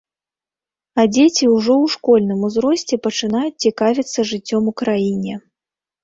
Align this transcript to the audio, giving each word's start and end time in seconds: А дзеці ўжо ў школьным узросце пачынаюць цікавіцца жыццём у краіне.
А 1.01 1.03
дзеці 1.15 1.45
ўжо 1.55 1.73
ў 1.73 1.85
школьным 1.95 2.39
узросце 2.47 2.95
пачынаюць 3.05 3.59
цікавіцца 3.65 4.19
жыццём 4.31 4.63
у 4.71 4.75
краіне. 4.83 5.35